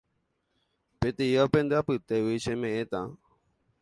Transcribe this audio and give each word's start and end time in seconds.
Peteĩva 1.01 1.43
pende 1.55 1.73
apytégui 1.81 2.43
cheme'ẽta 2.43 3.01